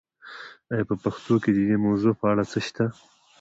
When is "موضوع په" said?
1.85-2.25